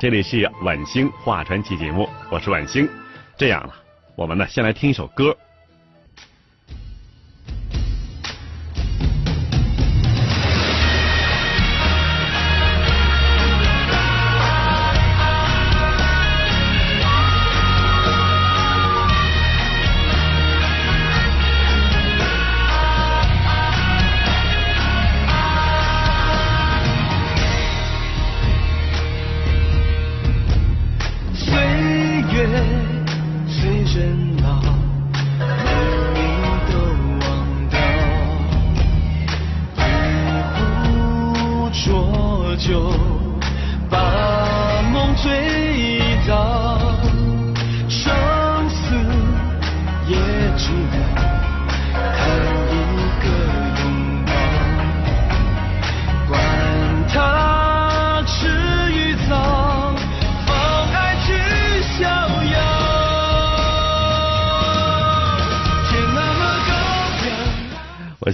[0.00, 2.88] 这里是晚星话传奇节目，我是晚星。
[3.36, 3.74] 这样了，
[4.14, 5.36] 我们呢先来听一首歌。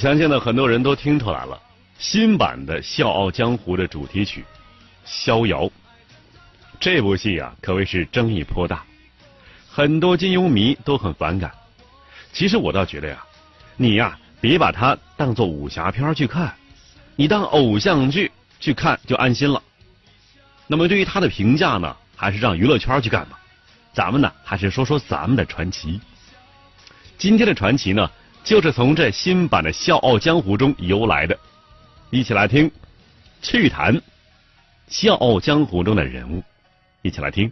[0.05, 1.59] 相信呢，很多人都听出来了，
[1.99, 4.43] 新版的《笑傲江湖》的主题曲
[5.03, 5.65] 《逍遥》
[6.79, 8.85] 这部戏啊，可谓是争议颇大，
[9.67, 11.51] 很多金庸迷都很反感。
[12.35, 13.25] 其实我倒觉得呀，
[13.79, 16.55] 你呀，别把它当做武侠片去看，
[17.17, 19.63] 你当偶像剧去看就安心了。
[20.67, 23.41] 那么对于他的评价呢，还是让娱乐圈去干吧。
[23.95, 25.99] 咱们呢，还是说说咱们的传奇。
[27.17, 28.11] 今天的传奇呢，
[28.45, 31.37] 就是从这新版的《笑傲江湖》中由来的。
[32.11, 32.71] 一起来听，
[33.41, 33.97] 趣谈
[34.87, 36.43] 《笑傲江湖》中的人物。
[37.01, 37.51] 一起来听。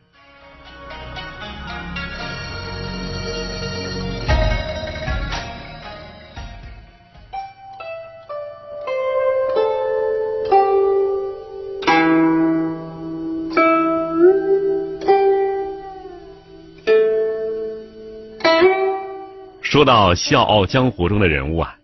[19.72, 21.74] 说到《笑傲江湖》中的人物啊，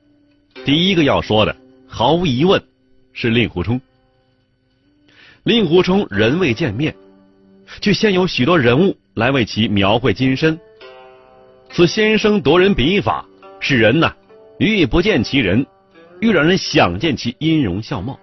[0.62, 1.56] 第一个要说的，
[1.86, 2.62] 毫无疑问
[3.14, 3.80] 是令狐冲。
[5.42, 6.94] 令狐冲人未见面，
[7.80, 10.60] 却先有许多人物来为其描绘金身。
[11.70, 13.24] 此先生夺人笔法，
[13.58, 14.14] 使人呐
[14.58, 15.66] 欲不见其人，
[16.20, 18.20] 欲让人想见其音容笑貌。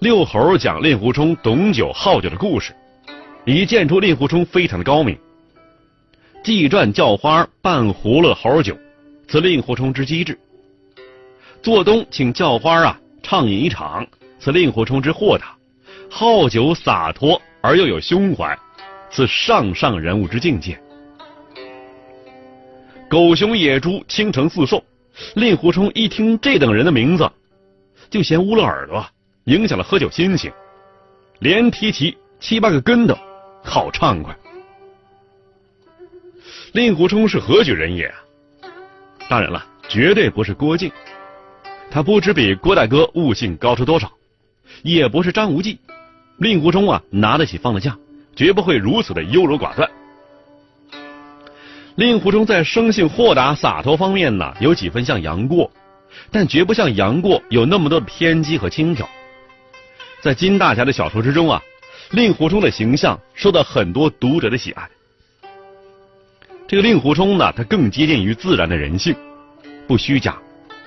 [0.00, 2.74] 六猴讲令狐冲懂酒好酒的故事，
[3.46, 5.16] 已见出令狐冲非常的高明。
[6.42, 8.76] 祭传叫花半葫芦猴酒，
[9.28, 10.38] 此令狐冲之机智。
[11.62, 14.06] 做东请叫花啊畅饮一场，
[14.38, 15.54] 此令狐冲之豁达。
[16.08, 18.58] 好酒洒脱而又有胸怀，
[19.10, 20.80] 此上上人物之境界。
[23.08, 24.82] 狗熊野猪倾城四兽，
[25.34, 27.30] 令狐冲一听这等人的名字，
[28.08, 29.04] 就嫌污了耳朵，
[29.44, 30.50] 影响了喝酒心情，
[31.40, 33.14] 连踢起七八个跟头，
[33.62, 34.34] 好畅快。
[36.72, 38.16] 令狐冲是何许人也啊？
[39.28, 40.90] 当然了，绝对不是郭靖，
[41.90, 44.10] 他不知比郭大哥悟性高出多少，
[44.82, 45.78] 也不是张无忌。
[46.38, 47.96] 令狐冲啊，拿得起放得下，
[48.36, 49.90] 绝不会如此的优柔寡断。
[51.96, 55.70] 令狐冲在生性豁达洒脱方面呢，有几分像杨过，
[56.30, 59.04] 但绝不像杨过有那么多的偏激和轻佻。
[60.20, 61.60] 在金大侠的小说之中啊，
[62.12, 64.88] 令狐冲的形象受到很多读者的喜爱。
[66.70, 69.12] 这个令狐冲呢，他更接近于自然的人性，
[69.88, 70.38] 不虚假，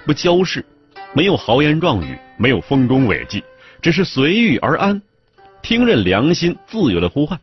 [0.05, 0.63] 不骄饰，
[1.11, 3.43] 没有豪言壮语，没有丰功伟绩，
[3.81, 5.01] 只是随遇而安，
[5.61, 7.37] 听任良心自由的呼唤。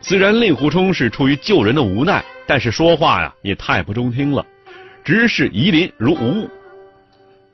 [0.00, 4.46] 虽然令狐冲是出于救人的无奈，但是说话呀也太不中听了，
[5.02, 6.48] 直视夷陵如无物。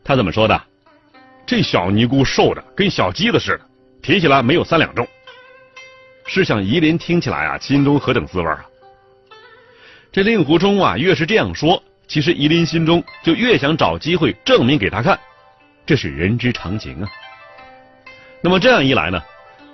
[0.04, 0.62] 他怎么说的？
[1.46, 3.66] 这小尼姑瘦的跟小鸡子似的，
[4.02, 5.08] 提起来没有三两重。
[6.26, 8.64] 试想夷陵听起来啊，心中何等滋味啊！
[10.12, 15.18] 这令狐冲啊，越是这样说，其实夷陵心中就越想找机会证明给他看，
[15.86, 17.08] 这是人之常情啊。
[18.42, 19.20] 那么这样一来呢，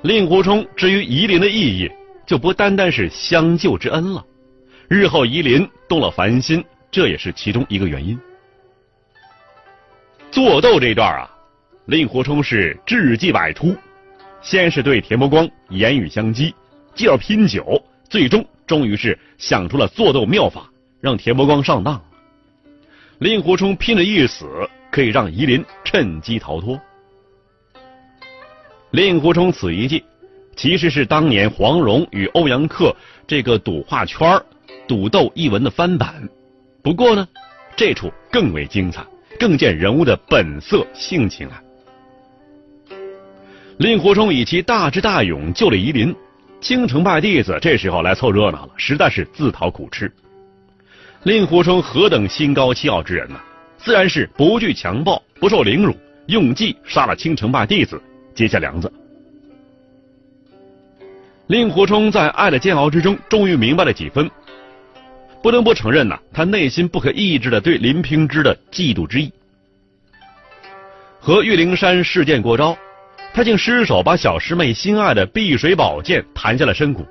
[0.02, 1.90] 令狐冲至于夷陵的意义
[2.26, 4.24] 就不单单是相救之恩了，
[4.88, 8.18] 日后夷陵动了凡心，这也是其中一个原因。
[10.30, 11.30] 做斗这段啊，
[11.86, 13.74] 令狐冲是智计百出，
[14.42, 16.54] 先是对田伯光言语相激，
[16.94, 22.00] 继而拼酒，最终终于是想出了做斗妙法，让田伯光上当。
[23.18, 24.46] 令狐冲拼了一死，
[24.90, 26.80] 可以让夷陵趁机逃脱。
[28.90, 30.04] 令狐冲此一计，
[30.54, 32.94] 其实是当年黄蓉与欧阳克
[33.26, 34.40] 这个赌画圈
[34.86, 36.28] 赌斗一文的翻版，
[36.82, 37.26] 不过呢，
[37.74, 39.04] 这处更为精彩。
[39.38, 41.62] 更见人物的本色性情啊！
[43.78, 46.14] 令狐冲以其大智大勇救了夷陵，
[46.60, 50.10] 京城派弟子这时候来凑热闹了，实在是自讨苦吃。
[51.24, 53.38] 令狐冲何等心高气傲之人呢？
[53.76, 55.94] 自然是不惧强暴，不受凌辱，
[56.26, 58.00] 用计杀了青城派弟子，
[58.34, 58.90] 结下梁子。
[61.48, 64.28] 令狐冲在爱的煎熬之中，终于明白了几分。
[65.42, 69.30] 不得不承认呐，他内心不可抑制的对林平之的嫉妒之意。
[71.20, 72.76] 和玉灵山事件过招，
[73.36, 77.06] 他竟失手把小师妹心爱的碧水宝剑弹下了深谷。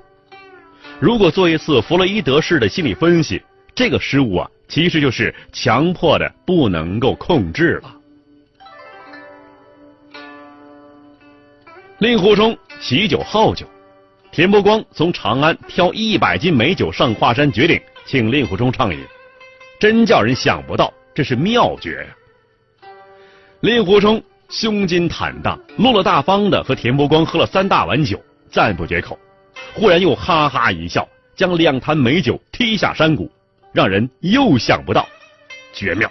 [0.98, 3.40] 如果做一次弗洛伊德式的心理分析，
[3.76, 7.94] 这个失误啊，其实就是强迫的不能够控制了。
[11.98, 13.64] 令狐冲喜酒好酒，
[14.32, 17.80] 田伯光从长安挑一百斤美酒上华山绝顶。
[18.04, 18.98] 请令狐冲畅饮，
[19.78, 22.88] 真叫人想不到，这是妙绝呀！
[23.60, 28.20] 令狐冲胸襟坦荡，落落大方的和田伯光喝了三大碗酒，
[28.50, 29.18] 赞不绝口。
[29.74, 33.30] 忽然又哈哈一笑，将两坛美酒踢下山谷，
[33.72, 35.06] 让人又想不到，
[35.72, 36.10] 绝妙！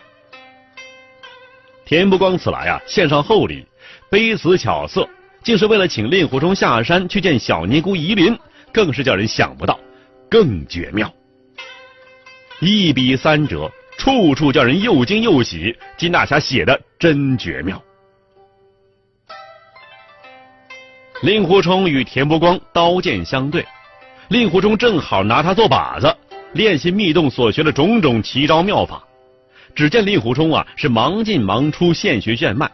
[1.86, 3.66] 田伯光此来啊，献上厚礼，
[4.10, 5.08] 卑辞巧色，
[5.44, 8.38] 竟是为了请令狐冲下山去见小尼姑夷陵，
[8.74, 9.80] 更是叫人想不到，
[10.30, 11.12] 更绝妙！
[12.60, 15.76] 一笔三折，处处叫人又惊又喜。
[15.98, 17.82] 金大侠写的真绝妙。
[21.22, 23.66] 令狐冲与田伯光刀剑相对，
[24.28, 26.14] 令狐冲正好拿他做靶子，
[26.54, 29.02] 练习密洞所学的种种奇招妙法。
[29.74, 32.70] 只见令狐冲啊，是忙进忙出，现学现卖，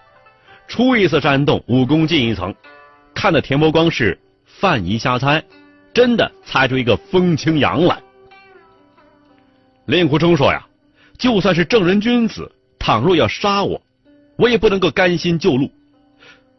[0.68, 2.54] 出一次山洞，武功进一层。
[3.14, 5.44] 看的田伯光是犯疑瞎猜，
[5.94, 7.98] 真的猜出一个风清扬来。
[9.86, 10.66] 令狐冲说：“呀，
[11.18, 13.82] 就算是正人君子，倘若要杀我，
[14.38, 15.72] 我也不能够甘心就路。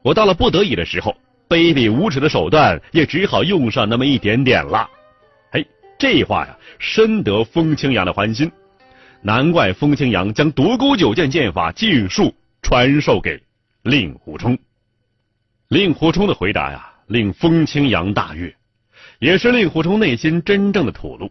[0.03, 1.17] 我到了不得已的时候，
[1.53, 4.89] 卑鄙无耻的手段也只好用上那么一点点了。”
[5.53, 5.63] 哎，
[5.99, 8.51] 这话呀，深得风清扬的欢心。
[9.21, 13.41] 难怪风清扬将独孤九剑剑法尽数传授给
[13.83, 14.59] 令狐冲。
[15.69, 18.55] 令狐冲的回答呀，令风清扬大悦，
[19.19, 21.31] 也是令狐冲内心真正的吐露。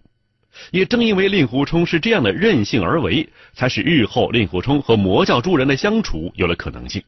[0.69, 7.01] 也正因为令狐冲是这样的任性而为，才使日后令狐冲和魔教诸人的相处有了可能性。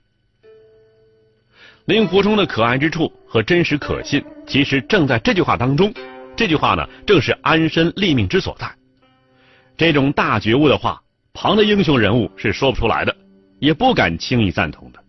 [1.85, 5.93] 令狐冲的可爱之处和真实可信，其实正在这句话当中。
[6.35, 8.71] 这句话呢，正是安身立命之所在。
[9.75, 11.01] 这种大觉悟的话，
[11.33, 13.13] 旁的英雄人物是说不出来的，
[13.59, 14.99] 也不敢轻易赞同的。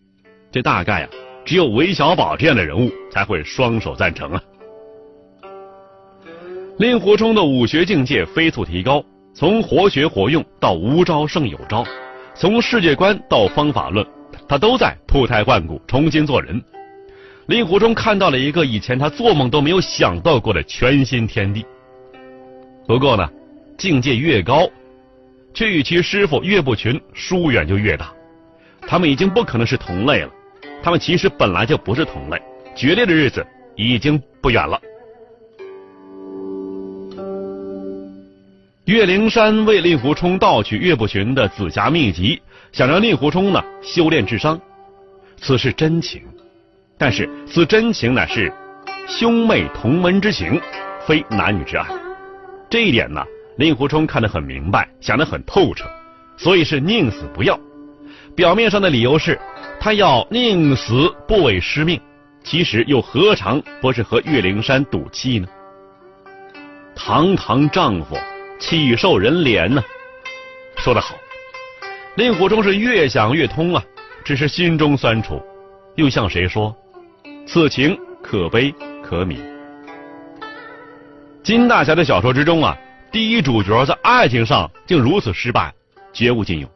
[0.50, 1.10] 这大概啊，
[1.44, 4.42] 只有韦小宝这样的人物才会双手赞成啊。
[6.78, 11.86] 令狐冲的武学境界飞速提高，从活学活用到无招胜有招，
[12.34, 14.04] 从世界观到方法论，
[14.48, 16.62] 他都在脱胎换骨，重新做人。
[17.46, 21.64] 令狐冲看到了一个以前他做梦都没有想到过的全新天地。
[22.86, 23.28] 不过呢，
[23.76, 24.68] 境界越高，
[25.52, 28.12] 却与其师傅岳不群疏远就越大。
[28.86, 30.30] 他们已经不可能是同类了，
[30.82, 32.40] 他们其实本来就不是同类，
[32.74, 33.46] 决裂的日子
[33.76, 34.80] 已经不远了。
[38.84, 42.40] 岳灵珊为令狐冲盗取岳不群的紫霞秘籍，
[42.74, 44.60] 想让令狐冲呢修炼智商，
[45.36, 46.20] 此是真情。
[46.98, 48.52] 但是此真情乃是
[49.06, 50.60] 兄妹同门之情，
[51.06, 51.86] 非男女之爱。
[52.68, 53.24] 这一点呢，
[53.58, 55.84] 令狐冲看得很明白，想得很透彻，
[56.36, 57.56] 所以是宁死不要。
[58.34, 59.38] 表面上的理由是
[59.78, 62.00] 他要宁死不违师命，
[62.42, 65.46] 其实又何尝不是和岳灵珊赌气呢？
[66.96, 68.16] 堂堂丈夫。
[68.58, 69.82] 岂受人怜呢？
[70.76, 71.16] 说得好，
[72.16, 73.82] 令狐冲是越想越通啊，
[74.24, 75.42] 只是心中酸楚，
[75.96, 76.74] 又向谁说？
[77.44, 79.36] 此情可悲可悯。
[81.42, 82.78] 金大侠的小说之中啊，
[83.10, 85.74] 第一主角在爱情上竟如此失败，
[86.12, 86.68] 绝无仅有。《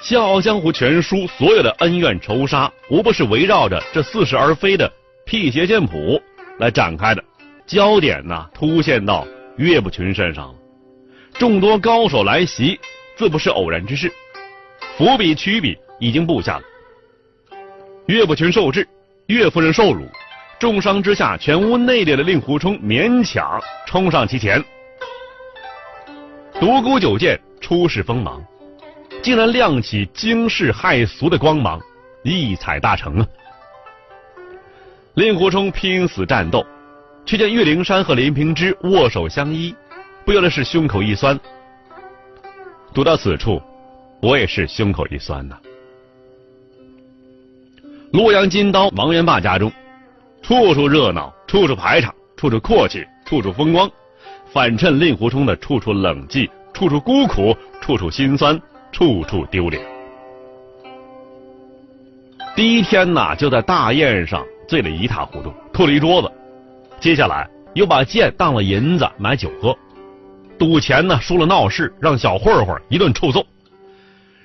[0.00, 4.90] 笑傲江湖》全书所有的恩怨仇杀，无不是围绕着这似是而非的
[5.26, 6.22] 辟邪剑谱
[6.60, 7.24] 来展开的，
[7.66, 10.54] 焦点呢凸现到岳不群身上了。
[11.32, 12.78] 众多高手来袭，
[13.18, 14.08] 自不是偶然之事，
[14.96, 16.62] 伏笔曲笔已经布下了。
[18.06, 18.86] 岳不群受制，
[19.26, 20.08] 岳夫人受辱，
[20.60, 24.64] 重伤之下，全屋内力的令狐冲勉强冲上其前，
[26.60, 28.40] 独孤九剑出世锋芒。
[29.20, 31.80] 竟然亮起惊世骇俗的光芒，
[32.22, 33.26] 异彩大成啊！
[35.14, 36.64] 令狐冲拼死战斗，
[37.26, 39.74] 却见岳灵珊和林平之握手相依，
[40.24, 41.38] 不由得是胸口一酸。
[42.98, 43.62] 读到此处，
[44.20, 45.56] 我也是胸口一酸呐。
[48.10, 49.70] 洛阳金刀王元霸家中，
[50.42, 53.88] 处处热闹，处处排场，处处阔气，处处风光，
[54.52, 58.60] 反衬令狐冲的处处冷寂，处处孤苦，处处心酸。
[58.90, 59.80] 处处丢脸。
[62.56, 66.28] 第一天呐，就在大宴上醉得一塌糊涂，吐了一桌子。
[66.98, 69.72] 接下来又把剑当了银子买酒喝，
[70.58, 73.46] 赌钱呢输了闹事，让小混混一顿臭揍。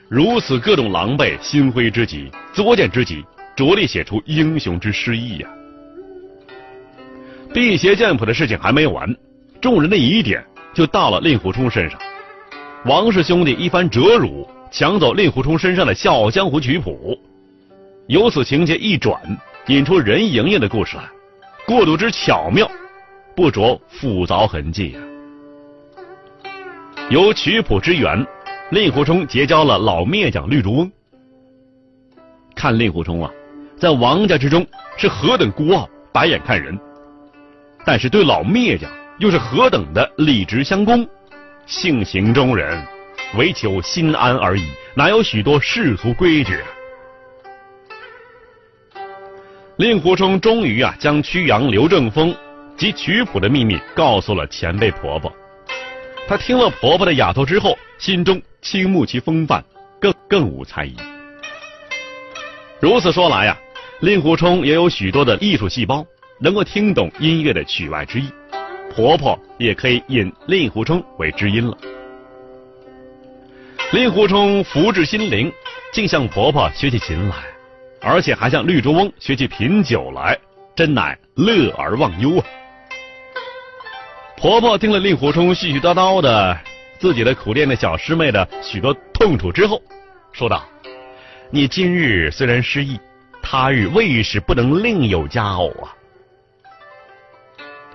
[0.07, 5.49] 如此各种狼狈，心灰之极，作践之极，着力写出英雄之失意呀。
[7.51, 9.15] 辟邪剑谱的事情还没完，
[9.59, 10.43] 众人的疑点
[10.73, 11.99] 就到了令狐冲身上。
[12.85, 17.17] 王氏兄弟一番折辱，抢走令狐冲身上的《笑傲江湖》曲谱，
[18.07, 19.19] 由此情节一转，
[19.67, 21.03] 引出任盈盈的故事来，
[21.65, 22.69] 过渡之巧妙，
[23.35, 24.99] 不着复凿痕迹呀。
[27.09, 28.25] 由曲谱之源，
[28.71, 30.91] 令狐冲结交了老灭将绿竹翁。
[32.55, 33.29] 看令狐冲啊，
[33.77, 34.65] 在王家之中
[34.97, 36.79] 是何等孤傲、白眼看人，
[37.85, 41.07] 但是对老灭将又是何等的理直相公。
[41.65, 42.81] 性情中人，
[43.37, 44.63] 唯求心安而已，
[44.95, 46.57] 哪有许多世俗规矩？
[49.77, 52.33] 令狐冲终于啊，将曲阳、刘正风
[52.77, 55.31] 及曲谱的秘密告诉了前辈婆婆。
[56.27, 59.63] 她听了婆婆的丫头之后，心中倾慕其风范，
[59.99, 60.95] 更更无猜疑。
[62.79, 63.57] 如此说来呀，
[64.01, 66.05] 令狐冲也有许多的艺术细胞，
[66.39, 68.29] 能够听懂音乐的曲外之意。
[68.95, 71.77] 婆婆也可以引令狐冲为知音了。
[73.91, 75.51] 令狐冲福至心灵，
[75.91, 77.35] 竟向婆婆学起琴来，
[78.01, 80.37] 而且还向绿竹翁学起品酒来，
[80.75, 82.45] 真乃乐而忘忧啊！
[84.43, 86.59] 婆婆听了令狐冲絮絮叨叨的
[86.99, 89.81] 自己的苦练的小师妹的许多痛楚之后，
[90.33, 90.67] 说道
[91.49, 92.99] ：“你今日虽然失意，
[93.41, 95.95] 他日未使不能另有佳偶啊！”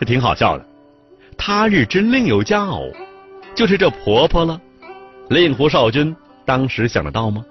[0.01, 0.65] 这挺好笑的。
[1.37, 2.91] 他日之另有佳偶，
[3.55, 4.59] 就是这婆婆了。
[5.29, 7.45] 令狐少君当时想得到吗？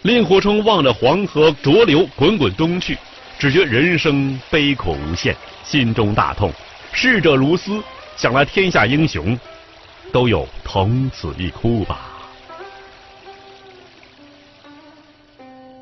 [0.00, 2.96] 令狐冲望着黄河浊流滚滚东去，
[3.38, 6.50] 只觉人生悲苦无限，心中大痛。
[6.92, 7.82] 逝者如斯，
[8.16, 9.38] 想来天下英雄
[10.12, 12.18] 都有同此一哭吧。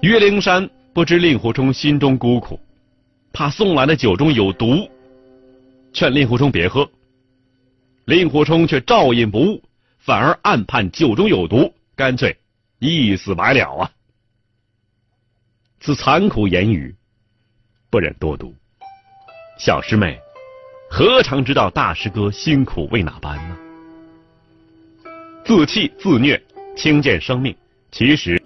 [0.02, 2.60] 岳灵珊不知令狐冲心中孤苦，
[3.32, 4.88] 怕送来的酒中有毒。
[5.92, 6.86] 劝令狐冲别喝，
[8.04, 9.62] 令狐冲却照饮不误，
[9.98, 12.36] 反而暗判酒中有毒，干脆
[12.78, 13.90] 一死百了啊！
[15.80, 16.94] 此残酷言语，
[17.88, 18.54] 不忍多读。
[19.58, 20.20] 小师妹，
[20.88, 23.56] 何尝知道大师哥辛苦为哪般呢？
[25.44, 26.40] 自弃自虐，
[26.76, 27.54] 轻贱生命。
[27.90, 28.40] 其实，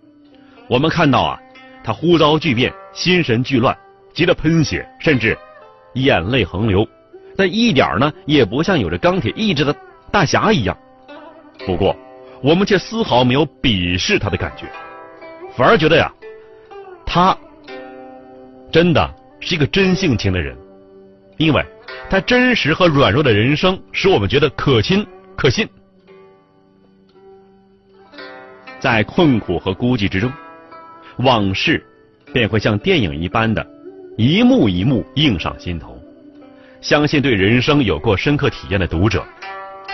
[0.68, 1.40] 我们看到啊，
[1.84, 3.76] 他忽遭巨变，心神俱乱，
[4.12, 5.36] 急得喷血，甚至
[5.94, 6.86] 眼泪横流。
[7.36, 9.74] 但一点呢，也不像有着钢铁意志的
[10.10, 10.76] 大侠一样。
[11.66, 11.96] 不过，
[12.42, 14.66] 我们却丝毫没有鄙视他的感觉，
[15.56, 16.12] 反而觉得呀，
[17.06, 17.36] 他
[18.72, 20.56] 真的是一个真性情的人，
[21.36, 21.64] 因为
[22.10, 25.66] 他真实和软弱的人生，使我们觉得可亲可信。
[28.80, 30.32] 在困苦和孤寂之中，
[31.18, 31.80] 往事
[32.32, 33.64] 便会像电影一般的，
[34.16, 35.96] 一幕一幕映上心头。
[36.80, 39.24] 相信对人生有过深刻体验的读者，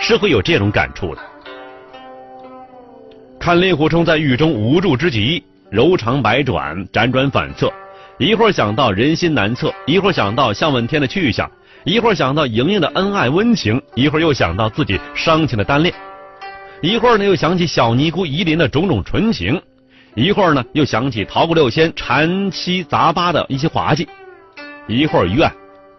[0.01, 1.21] 是会有这种感触的。
[3.39, 7.71] 看令狐冲在狱中无助之极，柔肠百转，辗转反侧，
[8.17, 11.49] 一会儿想到人心难测，一会儿想到向问天的去向，
[11.87, 15.95] 一会儿想到莹莹的恩爱温情，一会儿又想到自己伤情的单恋，
[16.81, 19.61] 一会儿呢又想起小尼姑夷陵的种种纯情，
[20.13, 24.05] 一会儿呢又想起桃谷六仙缠七杂八的一些滑稽，
[24.85, 25.49] 一会儿怨，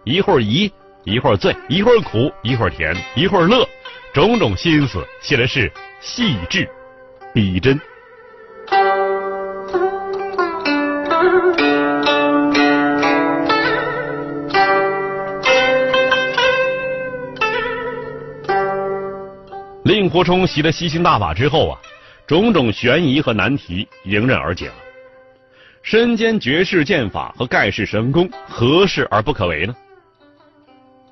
[0.05, 0.71] 一会儿疑。
[1.05, 3.65] 一会儿醉，一会儿苦，一会儿甜，一会儿乐，
[4.13, 6.69] 种种心思写的是细致
[7.33, 7.79] 逼真。
[20.09, 21.79] 令狐冲习了吸星大法之后啊，
[22.25, 24.73] 种种悬疑和难题迎刃而解了。
[25.83, 29.75] 身兼绝世剑法和盖世神功，何事而不可为呢？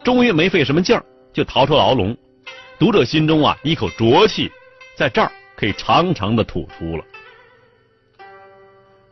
[0.03, 2.17] 终于没费什么劲儿，就逃出牢笼。
[2.79, 4.51] 读者心中啊，一口浊气
[4.95, 7.05] 在这儿可以长长的吐出了。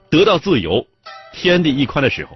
[0.10, 0.84] 得到自由，
[1.32, 2.36] 天地一宽的时候，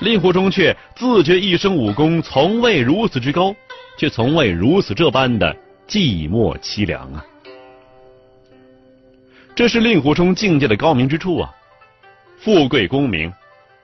[0.00, 3.54] 令狐冲却自觉一生武功从未如此之高，
[3.96, 5.56] 却从未如此这般的。
[5.90, 7.26] 寂寞凄凉啊！
[9.56, 11.52] 这是令狐冲境界的高明之处啊！
[12.38, 13.30] 富贵功名，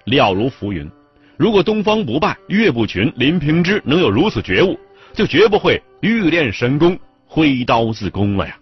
[0.05, 0.89] 了如浮云。
[1.37, 4.79] 如果东方不败、岳不群、林平之能有如此觉悟，
[5.15, 6.97] 就绝不会欲练神功，
[7.27, 8.57] 挥刀自宫了呀！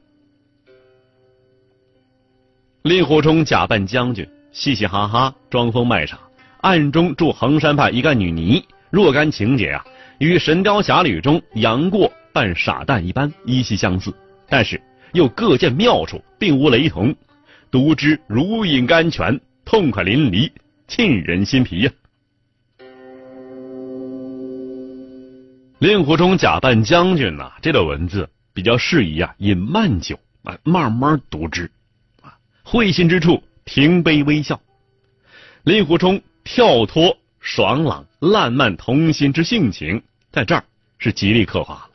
[2.85, 6.19] 令狐冲假扮将军，嘻嘻哈哈，装疯卖傻，
[6.63, 9.85] 暗中助衡山派一干女尼，若干情节啊，
[10.17, 12.11] 与《神雕侠侣》中杨过。
[12.35, 14.13] 扮傻蛋一般，依稀相似，
[14.49, 17.15] 但是又各见妙处，并无雷同，
[17.71, 20.51] 读之如饮甘泉，痛快淋漓，
[20.89, 21.93] 沁人心脾呀。
[25.79, 31.71] 令狐冲假扮将军呐，这段文字比较适宜啊饮慢酒啊，慢慢读之
[32.21, 34.61] 啊，会心之处，停杯微笑。
[35.63, 40.65] 令狐冲跳脱爽朗烂漫童心之性情，在这儿
[40.99, 41.91] 是极力刻画了。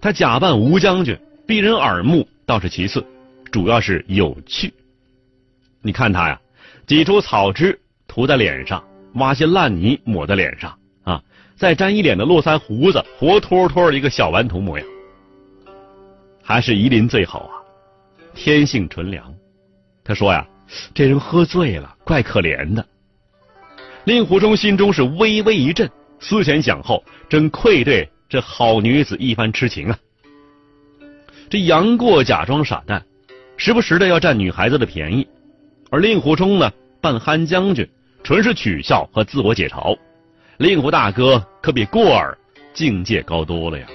[0.00, 3.04] 他假扮吴将军，避人耳目倒是其次，
[3.50, 4.72] 主要是有趣。
[5.82, 6.40] 你看他呀，
[6.86, 8.82] 挤出草汁涂在脸上，
[9.14, 11.22] 挖些烂泥抹在脸上啊，
[11.56, 14.86] 再粘一脸的络腮胡子，活脱脱一个小顽童模样。
[16.42, 17.52] 还是夷陵最好啊，
[18.34, 19.34] 天性纯良。
[20.04, 20.46] 他说呀，
[20.94, 22.86] 这人喝醉了，怪可怜的。
[24.04, 28.08] 令狐冲心中是微微一震，思前想后，真愧对。
[28.30, 29.98] 这好女子一番痴情啊！
[31.48, 33.02] 这杨过假装傻蛋，
[33.56, 35.26] 时不时的要占女孩子的便宜，
[35.90, 37.88] 而令狐冲呢扮憨将军，
[38.22, 39.96] 纯是取笑和自我解嘲。
[40.58, 42.36] 令狐大哥可比过儿
[42.74, 43.86] 境界高多了呀。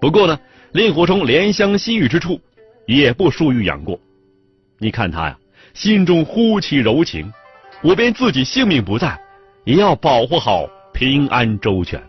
[0.00, 0.38] 不过呢，
[0.70, 2.40] 令狐冲怜香惜玉之处
[2.86, 3.98] 也不输于杨过。
[4.78, 5.36] 你看他呀，
[5.72, 7.32] 心中忽起柔情，
[7.82, 9.18] 我便自己性命不在，
[9.64, 12.00] 也要保护好平安周全。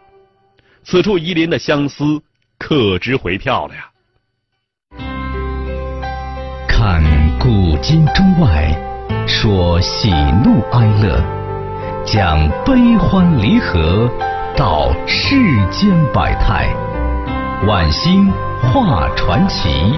[0.87, 2.21] 此处夷陵的相思，
[2.59, 3.89] 可值回票了呀！
[6.69, 7.01] 看
[7.39, 8.71] 古今中外，
[9.25, 10.11] 说喜
[10.43, 11.19] 怒哀乐，
[12.05, 14.07] 讲悲欢离合，
[14.55, 15.35] 道世
[15.71, 16.71] 间百态，
[17.65, 19.97] 晚星画传奇。